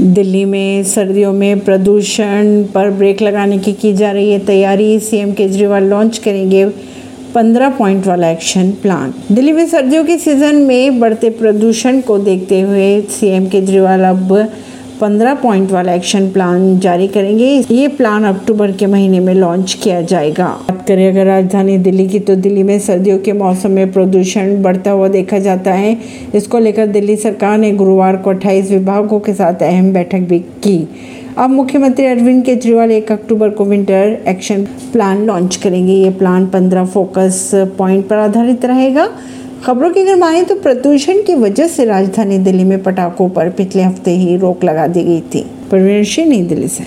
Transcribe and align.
दिल्ली 0.00 0.44
में 0.44 0.84
सर्दियों 0.84 1.32
में 1.32 1.60
प्रदूषण 1.60 2.62
पर 2.64 2.90
ब्रेक 2.90 3.22
लगाने 3.22 3.58
की 3.58 3.72
की 3.72 3.92
जा 3.92 4.10
रही 4.12 4.32
है 4.32 4.38
तैयारी। 4.38 4.98
सीएम 5.00 5.32
केजरीवाल 5.32 5.84
लॉन्च 5.84 6.18
करेंगे 6.18 6.64
15 7.34 7.70
पॉइंट 7.78 8.06
वाला 8.06 8.30
एक्शन 8.30 8.70
प्लान 8.82 9.14
दिल्ली 9.32 9.52
में 9.52 9.66
सर्दियों 9.66 10.04
के 10.04 10.18
सीज़न 10.18 10.56
में 10.56 11.00
बढ़ते 11.00 11.30
प्रदूषण 11.30 12.00
को 12.00 12.18
देखते 12.18 12.60
हुए 12.60 13.00
सीएम 13.10 13.46
केजरीवाल 13.46 14.04
अब 14.04 14.48
15 15.00 15.34
पॉइंट 15.34 15.70
वाला 15.70 15.92
एक्शन 15.92 16.28
प्लान 16.30 16.78
जारी 16.78 17.08
करेंगे। 17.08 17.46
ये 17.70 17.88
प्लान 17.88 18.24
अक्टूबर 18.24 18.72
के 18.72 18.86
महीने 18.86 19.20
में 19.20 19.34
लॉन्च 19.34 19.74
किया 19.74 20.00
जाएगा। 20.02 20.46
बात 20.46 20.84
करें, 20.88 21.08
अगर 21.08 21.26
राजधानी 21.26 21.78
दिल्ली 21.78 22.06
की 22.08 22.18
तो 22.18 22.36
दिल्ली 22.36 22.62
में 22.62 22.78
सर्दियों 22.78 23.18
के 23.18 23.32
मौसम 23.32 23.70
में 23.70 23.92
प्रदूषण 23.92 24.62
बढ़ता 24.62 24.90
हुआ 24.90 25.08
देखा 25.08 25.38
जाता 25.38 25.72
है। 25.72 25.96
इसको 26.34 26.58
लेकर 26.58 26.86
दिल्ली 26.86 27.16
सरकार 27.16 27.58
ने 27.58 27.72
गुरुवार 27.72 28.16
को 28.16 28.30
28 28.30 28.70
विभागों 28.70 29.20
के 29.20 29.34
साथ 29.34 29.62
अहम 29.62 29.92
बैठक 29.92 30.20
भी 30.20 30.38
की। 30.38 30.88
अब 31.38 31.50
मुख्यमंत्री 31.50 32.06
अरविंद 32.06 32.44
केजरीवाल 32.44 32.90
एक 32.90 33.12
अक्टूबर 33.12 33.48
को 33.48 33.64
विंटर 33.64 34.18
एक्शन 34.28 34.64
प्लान 34.92 35.24
लॉन्च 35.26 35.56
करेंगे। 35.56 35.92
ये 35.92 36.10
प्लान 36.10 36.46
15 36.46 36.84
फोकस 36.84 37.50
पॉइंट 37.54 38.08
पर 38.08 38.16
आधारित 38.16 38.64
रहेगा। 38.64 39.08
खबरों 39.64 39.90
की 39.90 40.00
अगर 40.00 40.16
माने 40.16 40.42
तो 40.42 40.54
प्रदूषण 40.54 41.22
की 41.22 41.34
वजह 41.34 41.68
से 41.68 41.84
राजधानी 41.84 42.38
दिल्ली 42.38 42.64
में 42.64 42.82
पटाखों 42.82 43.28
पर 43.28 43.50
पिछले 43.50 43.82
हफ़्ते 43.82 44.10
ही 44.10 44.36
रोक 44.36 44.64
लगा 44.64 44.86
दी 44.86 45.02
गई 45.02 45.20
थी। 45.20 45.50
परवीन 45.70 46.04
सिंह, 46.04 46.28
नई 46.28 46.42
दिल्ली 46.42 46.68
से। 46.68 46.86